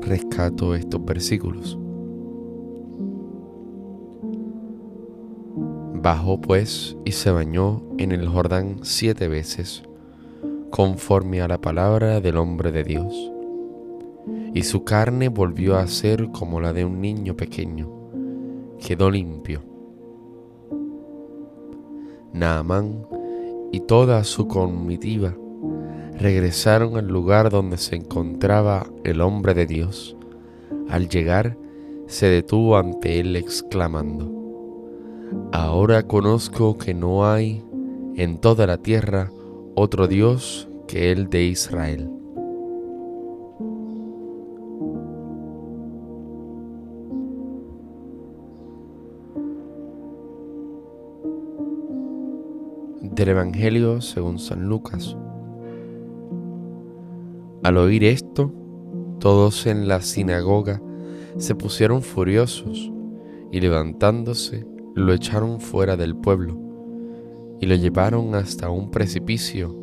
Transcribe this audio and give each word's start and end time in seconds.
rescato 0.00 0.74
estos 0.74 1.04
versículos. 1.04 1.78
Bajó 6.02 6.40
pues 6.40 6.96
y 7.04 7.12
se 7.12 7.30
bañó 7.30 7.82
en 7.98 8.12
el 8.12 8.28
Jordán 8.28 8.80
siete 8.82 9.28
veces, 9.28 9.82
conforme 10.70 11.40
a 11.40 11.48
la 11.48 11.60
palabra 11.60 12.20
del 12.20 12.36
hombre 12.36 12.72
de 12.72 12.84
Dios. 12.84 13.32
Y 14.52 14.62
su 14.62 14.84
carne 14.84 15.28
volvió 15.28 15.76
a 15.76 15.86
ser 15.86 16.30
como 16.30 16.60
la 16.60 16.72
de 16.72 16.84
un 16.84 17.00
niño 17.00 17.36
pequeño, 17.36 17.88
quedó 18.78 19.10
limpio. 19.10 19.62
Naamán 22.32 23.06
y 23.72 23.80
toda 23.80 24.24
su 24.24 24.46
comitiva 24.46 25.34
regresaron 26.18 26.96
al 26.96 27.08
lugar 27.08 27.50
donde 27.50 27.76
se 27.76 27.96
encontraba 27.96 28.86
el 29.04 29.20
hombre 29.20 29.54
de 29.54 29.66
Dios. 29.66 30.16
Al 30.88 31.08
llegar, 31.08 31.56
se 32.06 32.26
detuvo 32.26 32.76
ante 32.76 33.20
él 33.20 33.36
exclamando, 33.36 34.30
Ahora 35.52 36.06
conozco 36.06 36.76
que 36.78 36.94
no 36.94 37.26
hay 37.26 37.64
en 38.16 38.38
toda 38.38 38.66
la 38.66 38.78
tierra 38.78 39.30
otro 39.74 40.06
Dios 40.06 40.68
que 40.86 41.10
el 41.10 41.28
de 41.28 41.44
Israel. 41.44 42.10
Del 53.00 53.28
Evangelio 53.28 54.00
según 54.00 54.38
San 54.38 54.68
Lucas. 54.68 55.16
Al 57.64 57.78
oír 57.78 58.04
esto, 58.04 58.52
todos 59.20 59.66
en 59.66 59.88
la 59.88 60.02
sinagoga 60.02 60.82
se 61.38 61.54
pusieron 61.54 62.02
furiosos 62.02 62.92
y 63.50 63.58
levantándose 63.58 64.66
lo 64.94 65.14
echaron 65.14 65.60
fuera 65.60 65.96
del 65.96 66.14
pueblo 66.14 66.58
y 67.62 67.64
lo 67.64 67.74
llevaron 67.74 68.34
hasta 68.34 68.68
un 68.68 68.90
precipicio 68.90 69.74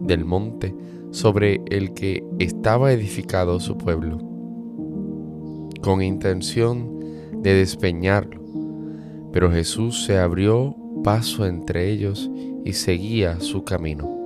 del 0.00 0.26
monte 0.26 0.74
sobre 1.12 1.62
el 1.70 1.94
que 1.94 2.22
estaba 2.38 2.92
edificado 2.92 3.58
su 3.58 3.78
pueblo, 3.78 4.18
con 5.80 6.02
intención 6.02 7.00
de 7.40 7.54
despeñarlo. 7.54 8.42
Pero 9.32 9.50
Jesús 9.50 10.04
se 10.04 10.18
abrió 10.18 10.76
paso 11.02 11.46
entre 11.46 11.90
ellos 11.90 12.30
y 12.66 12.74
seguía 12.74 13.40
su 13.40 13.64
camino. 13.64 14.19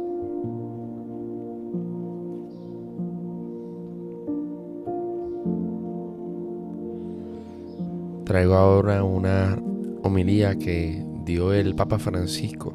Traigo 8.24 8.54
ahora 8.54 9.04
una 9.04 9.58
homilía 10.02 10.58
que 10.58 11.04
dio 11.26 11.52
el 11.52 11.74
Papa 11.74 11.98
Francisco 11.98 12.74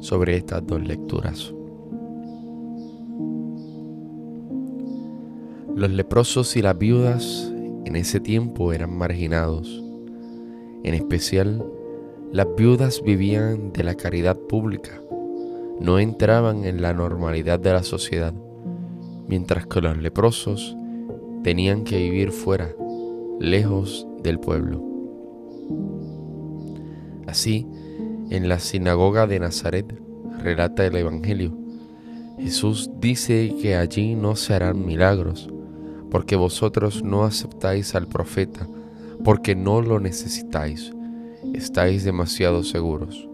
sobre 0.00 0.36
estas 0.36 0.64
dos 0.64 0.86
lecturas. 0.86 1.52
Los 5.74 5.90
leprosos 5.90 6.56
y 6.56 6.62
las 6.62 6.78
viudas 6.78 7.52
en 7.84 7.96
ese 7.96 8.20
tiempo 8.20 8.72
eran 8.72 8.96
marginados. 8.96 9.82
En 10.84 10.94
especial, 10.94 11.64
las 12.30 12.46
viudas 12.56 13.02
vivían 13.02 13.72
de 13.72 13.82
la 13.82 13.94
caridad 13.96 14.36
pública, 14.36 15.00
no 15.80 15.98
entraban 15.98 16.64
en 16.64 16.80
la 16.80 16.94
normalidad 16.94 17.58
de 17.58 17.72
la 17.72 17.82
sociedad, 17.82 18.32
mientras 19.26 19.66
que 19.66 19.80
los 19.80 19.98
leprosos 19.98 20.76
tenían 21.42 21.82
que 21.82 21.98
vivir 21.98 22.30
fuera, 22.30 22.70
lejos 23.40 24.06
del 24.24 24.40
pueblo. 24.40 24.82
Así, 27.28 27.66
en 28.30 28.48
la 28.48 28.58
sinagoga 28.58 29.28
de 29.28 29.38
Nazaret, 29.38 29.86
relata 30.40 30.84
el 30.84 30.96
Evangelio, 30.96 31.56
Jesús 32.38 32.90
dice 32.98 33.54
que 33.62 33.76
allí 33.76 34.16
no 34.16 34.34
se 34.34 34.54
harán 34.54 34.84
milagros, 34.84 35.48
porque 36.10 36.34
vosotros 36.34 37.04
no 37.04 37.24
aceptáis 37.24 37.94
al 37.94 38.08
profeta, 38.08 38.66
porque 39.22 39.54
no 39.54 39.80
lo 39.80 40.00
necesitáis, 40.00 40.92
estáis 41.52 42.02
demasiado 42.04 42.64
seguros. 42.64 43.28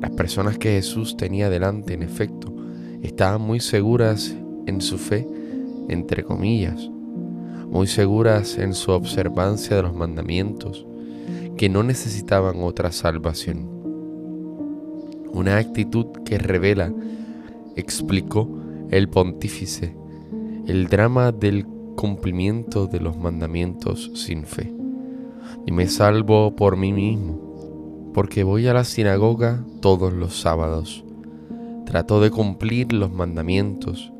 Las 0.00 0.12
personas 0.12 0.56
que 0.56 0.70
Jesús 0.70 1.16
tenía 1.16 1.50
delante, 1.50 1.92
en 1.92 2.02
efecto, 2.02 2.54
estaban 3.02 3.42
muy 3.42 3.60
seguras 3.60 4.34
en 4.66 4.80
su 4.80 4.96
fe, 4.98 5.26
entre 5.88 6.22
comillas, 6.22 6.90
muy 7.70 7.86
seguras 7.86 8.58
en 8.58 8.74
su 8.74 8.90
observancia 8.90 9.76
de 9.76 9.82
los 9.82 9.94
mandamientos, 9.94 10.84
que 11.56 11.68
no 11.68 11.84
necesitaban 11.84 12.62
otra 12.62 12.90
salvación. 12.90 13.68
Una 15.32 15.58
actitud 15.58 16.06
que 16.24 16.36
revela, 16.36 16.92
explicó 17.76 18.48
el 18.90 19.08
pontífice, 19.08 19.94
el 20.66 20.88
drama 20.88 21.30
del 21.30 21.64
cumplimiento 21.94 22.88
de 22.88 22.98
los 22.98 23.16
mandamientos 23.16 24.10
sin 24.14 24.44
fe. 24.44 24.72
Y 25.64 25.70
me 25.70 25.86
salvo 25.86 26.56
por 26.56 26.76
mí 26.76 26.92
mismo, 26.92 28.10
porque 28.12 28.42
voy 28.42 28.66
a 28.66 28.74
la 28.74 28.82
sinagoga 28.82 29.64
todos 29.80 30.12
los 30.12 30.40
sábados. 30.40 31.04
Trato 31.86 32.20
de 32.20 32.30
cumplir 32.30 32.92
los 32.92 33.12
mandamientos 33.12 34.12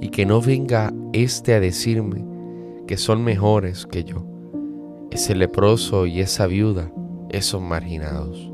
y 0.00 0.08
que 0.08 0.24
no 0.24 0.40
venga 0.40 0.92
éste 1.12 1.52
a 1.54 1.60
decirme 1.60 2.31
que 2.86 2.96
son 2.96 3.24
mejores 3.24 3.86
que 3.86 4.04
yo, 4.04 4.24
ese 5.10 5.34
leproso 5.34 6.06
y 6.06 6.20
esa 6.20 6.46
viuda, 6.46 6.92
esos 7.30 7.62
marginados. 7.62 8.50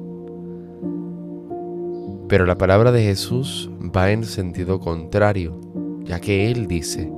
Pero 2.28 2.44
la 2.44 2.58
palabra 2.58 2.92
de 2.92 3.02
Jesús 3.02 3.70
va 3.80 4.10
en 4.10 4.24
sentido 4.24 4.80
contrario, 4.80 5.58
ya 6.04 6.20
que 6.20 6.50
Él 6.50 6.66
dice, 6.66 7.10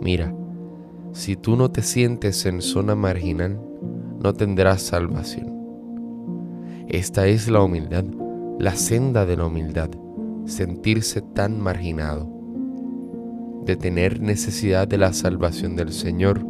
mira, 0.00 0.34
si 1.12 1.36
tú 1.36 1.56
no 1.56 1.70
te 1.70 1.82
sientes 1.82 2.46
en 2.46 2.62
zona 2.62 2.94
marginal, 2.94 3.60
no 4.22 4.32
tendrás 4.34 4.82
salvación. 4.82 5.50
Esta 6.88 7.26
es 7.26 7.48
la 7.48 7.62
humildad, 7.62 8.04
la 8.58 8.74
senda 8.76 9.26
de 9.26 9.36
la 9.36 9.46
humildad, 9.46 9.90
sentirse 10.44 11.22
tan 11.22 11.60
marginado 11.60 12.39
de 13.64 13.76
tener 13.76 14.20
necesidad 14.20 14.88
de 14.88 14.98
la 14.98 15.12
salvación 15.12 15.76
del 15.76 15.92
Señor. 15.92 16.44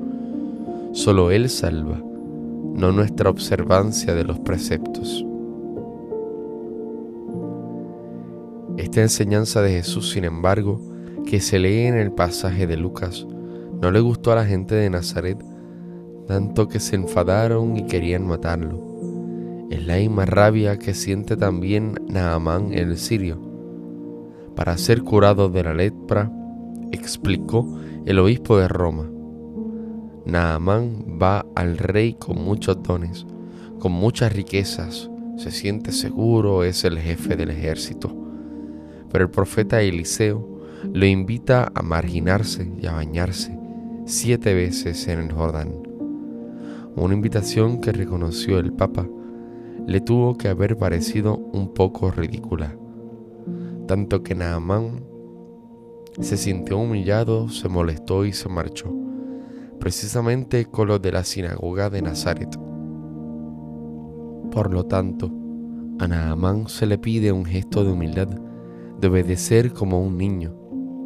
Solo 0.93 1.31
Él 1.31 1.49
salva, 1.49 1.99
no 1.99 2.93
nuestra 2.93 3.31
observancia 3.31 4.15
de 4.15 4.25
los 4.25 4.39
preceptos. 4.41 5.25
Esta 8.77 9.03
enseñanza 9.03 9.61
de 9.63 9.73
Jesús, 9.73 10.11
sin 10.11 10.25
embargo, 10.25 10.81
que 11.27 11.41
se 11.41 11.59
lee 11.59 11.87
en 11.87 11.97
el 11.97 12.13
pasaje 12.13 12.67
de 12.67 12.77
Lucas, 12.77 13.27
no 13.81 13.91
le 13.91 14.01
gustó 14.01 14.33
a 14.33 14.37
la 14.37 14.47
gente 14.47 14.75
de 14.75 14.91
Nazaret, 14.91 15.39
tanto 16.27 16.69
que 16.69 16.81
se 16.81 16.97
enfadaron 16.97 17.77
y 17.77 17.85
querían 17.87 18.27
matarlo. 18.27 18.91
Es 19.71 19.87
la 19.87 19.97
misma 19.97 20.27
rabia 20.27 20.79
que 20.79 20.95
siente 20.95 21.37
también 21.37 21.95
Naamán 22.09 22.73
el 22.73 22.97
sirio. 22.97 23.39
Para 24.57 24.77
ser 24.79 25.03
curado 25.03 25.49
de 25.49 25.63
la 25.63 25.75
lepra, 25.75 26.33
explicó 26.93 27.67
el 28.07 28.19
obispo 28.19 28.59
de 28.59 28.69
Roma. 28.69 29.11
Naamán 30.25 31.19
va 31.21 31.47
al 31.55 31.79
rey 31.79 32.15
con 32.15 32.43
muchos 32.43 32.83
dones, 32.83 33.27
con 33.79 33.93
muchas 33.93 34.33
riquezas, 34.33 35.11
se 35.37 35.51
siente 35.51 35.93
seguro, 35.93 36.65
es 36.65 36.85
el 36.85 36.99
jefe 36.99 37.37
del 37.37 37.51
ejército. 37.51 38.15
Pero 39.11 39.25
el 39.25 39.31
profeta 39.31 39.81
Eliseo 39.81 40.47
lo 40.93 41.07
invita 41.07 41.73
a 41.75 41.83
marginarse 41.83 42.71
y 42.81 42.87
a 42.87 42.93
bañarse 42.93 43.59
siete 44.05 44.55
veces 44.55 45.09
en 45.09 45.21
el 45.21 45.33
Jordán. 45.33 45.73
Una 46.97 47.15
invitación 47.15 47.81
que 47.81 47.93
reconoció 47.93 48.59
el 48.59 48.73
Papa 48.73 49.07
le 49.87 50.01
tuvo 50.01 50.37
que 50.37 50.49
haber 50.49 50.77
parecido 50.77 51.37
un 51.37 51.73
poco 51.73 52.11
ridícula, 52.11 52.77
tanto 53.87 54.23
que 54.23 54.35
Naamán 54.35 55.10
se 56.19 56.37
sintió 56.37 56.79
humillado, 56.79 57.49
se 57.49 57.69
molestó 57.69 58.25
y 58.25 58.33
se 58.33 58.49
marchó. 58.49 58.95
precisamente 59.79 60.67
con 60.67 60.89
los 60.89 61.01
de 61.01 61.11
la 61.11 61.25
sinagoga 61.25 61.89
de 61.89 62.03
Nazaret. 62.03 62.55
Por 64.51 64.75
lo 64.75 64.85
tanto, 64.85 65.31
a 65.99 66.07
Naamán 66.07 66.69
se 66.69 66.85
le 66.85 66.99
pide 66.99 67.33
un 67.33 67.47
gesto 67.47 67.83
de 67.83 67.93
humildad, 67.93 68.29
de 69.01 69.09
obedecer 69.09 69.73
como 69.73 70.03
un 70.03 70.19
niño, 70.19 70.55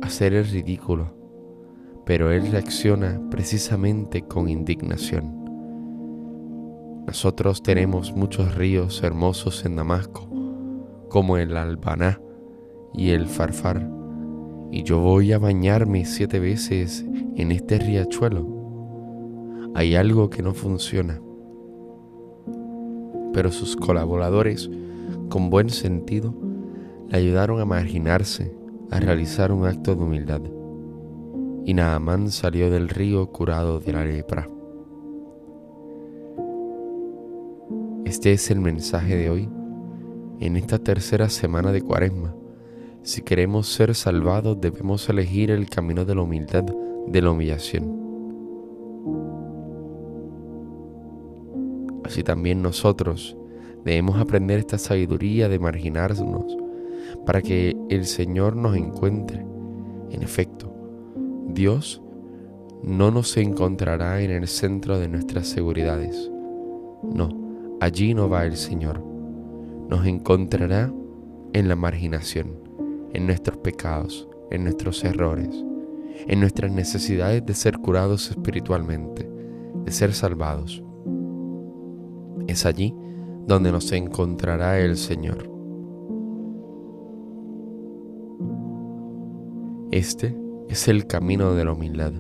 hacer 0.03 0.35
el 0.35 0.47
ridículo, 0.47 1.17
pero 2.05 2.33
él 2.33 2.51
reacciona 2.51 3.21
precisamente 3.31 4.23
con 4.23 4.49
indignación. 4.49 5.45
Nosotros 7.07 7.63
tenemos 7.63 8.13
muchos 8.13 8.57
ríos 8.57 9.03
hermosos 9.05 9.65
en 9.65 9.77
Damasco, 9.77 10.29
como 11.09 11.37
el 11.37 11.57
Albaná 11.57 12.21
y 12.93 13.11
el 13.11 13.27
Farfar, 13.27 13.89
y 14.71 14.83
yo 14.83 15.01
voy 15.01 15.33
a 15.33 15.39
bañarme 15.39 16.05
siete 16.05 16.41
veces 16.41 17.05
en 17.37 17.53
este 17.53 17.79
riachuelo. 17.79 18.47
Hay 19.75 19.95
algo 19.95 20.31
que 20.31 20.43
no 20.43 20.55
funciona. 20.55 21.21
Pero 23.33 23.51
sus 23.51 23.77
colaboradores, 23.77 24.71
con 25.29 25.51
buen 25.51 25.71
sentido, 25.71 26.35
le 27.09 27.19
ayudaron 27.19 27.61
a 27.61 27.65
marginarse, 27.65 28.57
a 28.91 29.01
realizar 29.01 29.53
un 29.53 29.67
acto 29.67 29.95
de 29.95 30.03
humildad. 30.03 30.43
Y 31.65 31.75
Naamán 31.75 32.31
salió 32.31 32.71
del 32.71 32.89
río 32.89 33.27
curado 33.33 33.81
de 33.81 33.93
la 33.93 34.05
lepra. 34.05 34.49
Este 38.05 38.33
es 38.33 38.51
el 38.51 38.61
mensaje 38.61 39.17
de 39.17 39.31
hoy, 39.31 39.49
en 40.41 40.57
esta 40.57 40.79
tercera 40.79 41.29
semana 41.29 41.73
de 41.73 41.83
Cuaresma. 41.83 42.35
Si 43.05 43.23
queremos 43.23 43.69
ser 43.69 43.95
salvados 43.95 44.61
debemos 44.61 45.09
elegir 45.09 45.51
el 45.51 45.69
camino 45.69 46.05
de 46.05 46.15
la 46.15 46.23
humildad, 46.23 46.65
de 47.07 47.23
la 47.23 47.31
humillación. 47.31 48.03
Así 52.03 52.23
también 52.23 52.63
nosotros 52.63 53.37
debemos 53.85 54.19
aprender 54.19 54.59
esta 54.59 54.79
sabiduría 54.79 55.49
de 55.49 55.59
marginarnos 55.59 56.57
para 57.27 57.43
que 57.43 57.77
el 57.91 58.07
Señor 58.07 58.57
nos 58.57 58.75
encuentre. 58.75 59.45
En 60.11 60.23
efecto, 60.23 60.75
Dios 61.49 62.03
no 62.83 63.11
nos 63.11 63.37
encontrará 63.37 64.23
en 64.23 64.31
el 64.31 64.49
centro 64.49 64.99
de 64.99 65.09
nuestras 65.09 65.47
seguridades. 65.47 66.31
No 67.03 67.45
allí 67.81 68.15
no 68.15 68.29
va 68.29 68.47
el 68.47 68.57
Señor. 68.57 69.03
Nos 69.89 70.07
encontrará 70.07 70.93
en 71.53 71.69
la 71.69 71.77
marginación, 71.77 72.57
en 73.15 73.27
nuestros 73.27 73.57
pecados, 73.59 74.29
en 74.51 74.65
nuestros 74.65 75.03
errores, 75.05 75.65
en 76.27 76.41
nuestras 76.41 76.71
necesidades 76.71 77.45
de 77.47 77.55
ser 77.55 77.79
curados 77.79 78.31
espiritualmente, 78.31 79.29
de 79.85 79.93
ser 79.93 80.13
salvados. 80.13 80.83
Es 82.47 82.67
allí 82.67 82.95
donde 83.47 83.73
nos 83.73 83.91
encontrará 83.93 84.79
el 84.81 84.97
Señor. 84.97 85.51
Este 89.91 90.37
es 90.69 90.89
el 90.89 91.07
camino 91.07 91.55
de 91.55 91.65
la 91.65 91.73
humildad. 91.73 92.13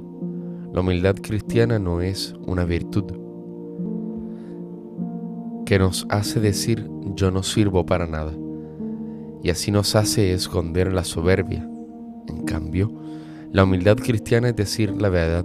La 0.72 0.80
humildad 0.80 1.16
cristiana 1.16 1.78
no 1.78 2.00
es 2.00 2.34
una 2.46 2.64
virtud, 2.64 3.04
que 5.64 5.78
nos 5.78 6.06
hace 6.10 6.40
decir 6.40 6.88
yo 7.14 7.30
no 7.30 7.42
sirvo 7.42 7.86
para 7.86 8.06
nada, 8.06 8.32
y 9.44 9.50
así 9.50 9.70
nos 9.70 9.94
hace 9.94 10.32
esconder 10.32 10.92
la 10.92 11.04
soberbia. 11.04 11.68
En 12.26 12.44
cambio, 12.44 12.90
la 13.52 13.62
humildad 13.62 13.96
cristiana 13.96 14.48
es 14.48 14.56
decir 14.56 14.90
la 15.00 15.08
verdad, 15.08 15.44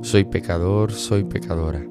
soy 0.00 0.24
pecador, 0.24 0.92
soy 0.92 1.24
pecadora. 1.24 1.84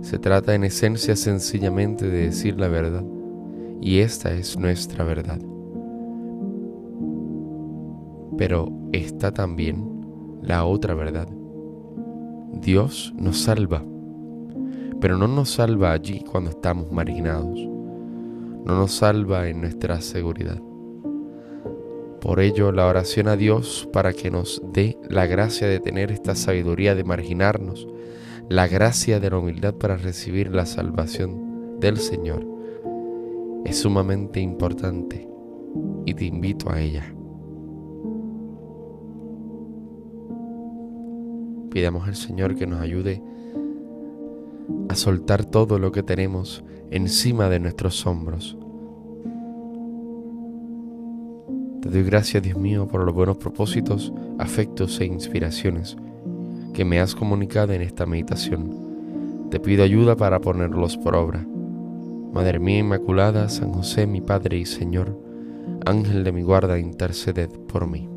Se 0.00 0.18
trata 0.18 0.54
en 0.54 0.64
esencia 0.64 1.16
sencillamente 1.16 2.08
de 2.08 2.26
decir 2.26 2.58
la 2.58 2.68
verdad, 2.68 3.04
y 3.82 3.98
esta 3.98 4.32
es 4.32 4.56
nuestra 4.56 5.04
verdad. 5.04 5.40
Pero 8.38 8.72
está 8.92 9.32
también 9.32 9.84
la 10.40 10.64
otra 10.64 10.94
verdad. 10.94 11.28
Dios 12.62 13.12
nos 13.18 13.40
salva 13.40 13.82
pero 15.00 15.18
no 15.18 15.28
nos 15.28 15.50
salva 15.50 15.92
allí 15.92 16.20
cuando 16.20 16.50
estamos 16.50 16.90
marginados, 16.90 17.58
no 18.66 18.74
nos 18.74 18.92
salva 18.92 19.48
en 19.48 19.60
nuestra 19.60 20.00
seguridad. 20.00 20.60
Por 22.20 22.40
ello, 22.40 22.72
la 22.72 22.86
oración 22.86 23.28
a 23.28 23.36
Dios 23.36 23.88
para 23.92 24.12
que 24.12 24.30
nos 24.30 24.60
dé 24.72 24.98
la 25.08 25.26
gracia 25.26 25.68
de 25.68 25.78
tener 25.78 26.10
esta 26.10 26.34
sabiduría 26.34 26.96
de 26.96 27.04
marginarnos, 27.04 27.86
la 28.48 28.66
gracia 28.66 29.20
de 29.20 29.30
la 29.30 29.38
humildad 29.38 29.74
para 29.74 29.96
recibir 29.96 30.52
la 30.52 30.66
salvación 30.66 31.78
del 31.78 31.98
Señor, 31.98 32.44
es 33.64 33.78
sumamente 33.78 34.40
importante 34.40 35.28
y 36.04 36.14
te 36.14 36.24
invito 36.24 36.70
a 36.70 36.80
ella. 36.80 37.04
Pidamos 41.70 42.08
al 42.08 42.16
Señor 42.16 42.56
que 42.56 42.66
nos 42.66 42.80
ayude 42.80 43.22
a 44.88 44.94
soltar 44.94 45.44
todo 45.44 45.78
lo 45.78 45.92
que 45.92 46.02
tenemos 46.02 46.64
encima 46.90 47.48
de 47.48 47.60
nuestros 47.60 48.06
hombros. 48.06 48.56
Te 51.82 51.90
doy 51.90 52.02
gracias, 52.02 52.42
Dios 52.42 52.58
mío, 52.58 52.88
por 52.88 53.04
los 53.04 53.14
buenos 53.14 53.36
propósitos, 53.36 54.12
afectos 54.38 55.00
e 55.00 55.06
inspiraciones 55.06 55.96
que 56.74 56.84
me 56.84 57.00
has 57.00 57.14
comunicado 57.14 57.72
en 57.72 57.82
esta 57.82 58.06
meditación. 58.06 59.48
Te 59.50 59.60
pido 59.60 59.84
ayuda 59.84 60.16
para 60.16 60.40
ponerlos 60.40 60.96
por 60.96 61.14
obra. 61.14 61.46
Madre 62.32 62.58
mía 62.58 62.80
Inmaculada, 62.80 63.48
San 63.48 63.72
José, 63.72 64.06
mi 64.06 64.20
Padre 64.20 64.58
y 64.58 64.66
Señor, 64.66 65.18
Ángel 65.86 66.24
de 66.24 66.32
mi 66.32 66.42
guarda, 66.42 66.78
interceded 66.78 67.48
por 67.48 67.86
mí. 67.86 68.15